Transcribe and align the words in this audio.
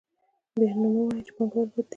بیا 0.53 0.71
نو 0.79 0.87
مه 0.95 1.01
وایئ 1.05 1.21
چې 1.25 1.31
پانګوال 1.35 1.67
بد 1.73 1.75
دي 1.75 1.81